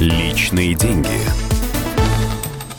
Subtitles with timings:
[0.00, 1.10] Личные деньги.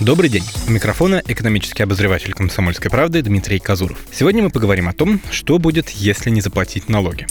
[0.00, 0.44] Добрый день.
[0.68, 4.04] У микрофона экономический обозреватель «Комсомольской правды» Дмитрий Казуров.
[4.12, 7.26] Сегодня мы поговорим о том, что будет, если не заплатить налоги.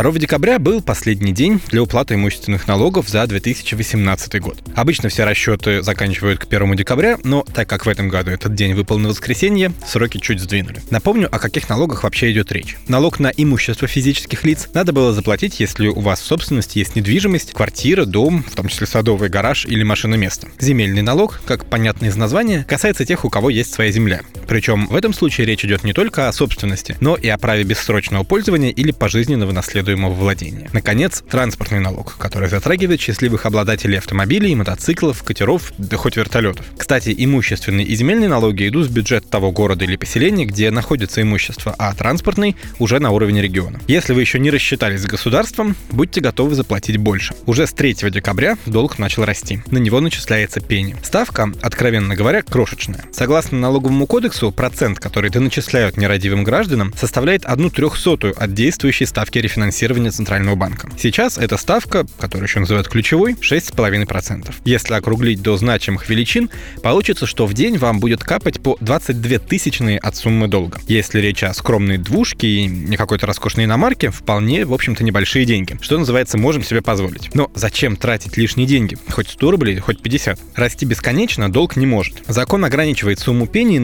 [0.00, 4.62] 2 декабря был последний день для уплаты имущественных налогов за 2018 год.
[4.76, 8.74] Обычно все расчеты заканчивают к 1 декабря, но так как в этом году этот день
[8.74, 10.80] выпал на воскресенье, сроки чуть сдвинули.
[10.90, 12.76] Напомню, о каких налогах вообще идет речь.
[12.86, 17.52] Налог на имущество физических лиц надо было заплатить, если у вас в собственности есть недвижимость,
[17.52, 20.46] квартира, дом, в том числе садовый гараж или машиноместо.
[20.60, 24.20] Земельный налог, как понятно из названия, касается тех, у кого есть своя земля.
[24.48, 28.24] Причем в этом случае речь идет не только о собственности, но и о праве бессрочного
[28.24, 30.70] пользования или пожизненного наследуемого владения.
[30.72, 36.64] Наконец, транспортный налог, который затрагивает счастливых обладателей автомобилей, мотоциклов, катеров, да хоть вертолетов.
[36.76, 41.74] Кстати, имущественные и земельные налоги идут в бюджет того города или поселения, где находится имущество,
[41.78, 43.80] а транспортный уже на уровне региона.
[43.86, 47.34] Если вы еще не рассчитались с государством, будьте готовы заплатить больше.
[47.44, 49.62] Уже с 3 декабря долг начал расти.
[49.70, 50.96] На него начисляется пени.
[51.02, 53.04] Ставка, откровенно говоря, крошечная.
[53.12, 59.88] Согласно налоговому кодексу, процент, который доначисляют нерадивым гражданам, составляет одну трехсотую от действующей ставки рефинансирования
[59.88, 60.88] финансирования Центрального банка.
[60.98, 64.54] Сейчас эта ставка, которую еще называют ключевой, 6,5%.
[64.64, 66.50] Если округлить до значимых величин,
[66.82, 70.78] получится, что в день вам будет капать по 22 тысячные от суммы долга.
[70.86, 75.78] Если речь о скромной двушке и не какой-то роскошной иномарке, вполне, в общем-то, небольшие деньги.
[75.80, 77.34] Что называется, можем себе позволить.
[77.34, 78.96] Но зачем тратить лишние деньги?
[79.10, 80.38] Хоть 100 рублей, хоть 50.
[80.54, 82.22] Расти бесконечно долг не может.
[82.26, 83.78] Закон ограничивает сумму пений,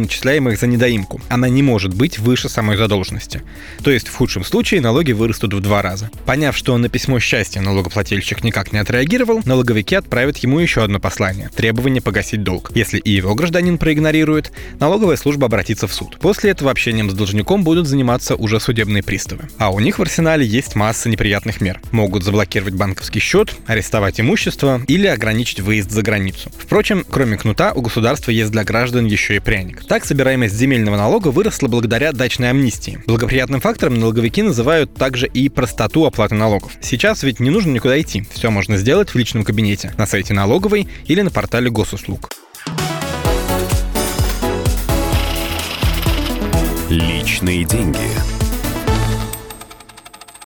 [0.45, 1.21] начисляемых за недоимку.
[1.29, 3.43] Она не может быть выше самой задолженности.
[3.83, 6.11] То есть в худшем случае налоги вырастут в два раза.
[6.27, 11.51] Поняв, что на письмо счастья налогоплательщик никак не отреагировал, налоговики отправят ему еще одно послание–
[11.57, 12.71] требование погасить долг.
[12.75, 16.19] Если и его гражданин проигнорирует, налоговая служба обратится в суд.
[16.21, 19.49] После этого общением с должником будут заниматься уже судебные приставы.
[19.59, 21.81] А у них в арсенале есть масса неприятных мер.
[21.91, 26.51] Могут заблокировать банковский счет, арестовать имущество или ограничить выезд за границу.
[26.59, 29.85] Впрочем, кроме кнута, у государства есть для граждан еще и пряник.
[29.87, 33.01] Так собираемость земельного налога выросла благодаря дачной амнистии.
[33.07, 36.73] Благоприятным фактором налоговики называют также и простоту оплаты налогов.
[36.81, 38.27] Сейчас ведь не нужно никуда идти.
[38.33, 42.31] Все можно сделать в личном кабинете, на сайте налоговой или на портале госуслуг.
[46.91, 48.34] Личные деньги.